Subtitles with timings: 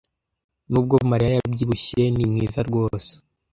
[0.71, 3.11] Nubwo Mariya yabyibushye, ni mwiza rwose.